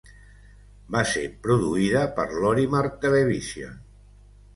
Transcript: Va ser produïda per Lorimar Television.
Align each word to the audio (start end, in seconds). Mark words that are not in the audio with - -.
Va 0.95 1.01
ser 1.09 1.25
produïda 1.43 2.01
per 2.15 2.25
Lorimar 2.45 2.81
Television. 3.05 3.77